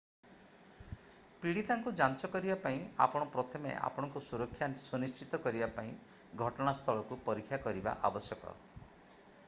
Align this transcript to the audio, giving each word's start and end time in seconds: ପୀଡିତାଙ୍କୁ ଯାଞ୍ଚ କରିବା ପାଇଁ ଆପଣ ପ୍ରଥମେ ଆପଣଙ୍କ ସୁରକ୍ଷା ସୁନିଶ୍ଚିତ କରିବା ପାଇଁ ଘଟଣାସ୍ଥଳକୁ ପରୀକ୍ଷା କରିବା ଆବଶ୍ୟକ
ପୀଡିତାଙ୍କୁ 1.41 1.91
ଯାଞ୍ଚ 1.99 2.29
କରିବା 2.35 2.55
ପାଇଁ 2.63 2.79
ଆପଣ 3.05 3.27
ପ୍ରଥମେ 3.35 3.73
ଆପଣଙ୍କ 3.89 4.23
ସୁରକ୍ଷା 4.29 4.69
ସୁନିଶ୍ଚିତ 4.85 5.41
କରିବା 5.45 5.67
ପାଇଁ 5.77 5.93
ଘଟଣାସ୍ଥଳକୁ 6.45 7.19
ପରୀକ୍ଷା 7.29 7.61
କରିବା 7.67 7.95
ଆବଶ୍ୟକ 8.11 8.55